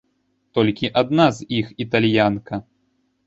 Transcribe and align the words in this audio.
Толькі 0.57 0.89
адна 1.01 1.27
з 1.39 1.45
іх 1.57 1.65
італьянка. 1.87 2.61